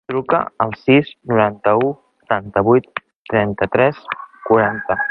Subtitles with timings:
[0.09, 1.91] Truca al sis, noranta-u,
[2.23, 2.89] setanta-vuit,
[3.35, 4.05] trenta-tres,
[4.51, 4.99] quaranta.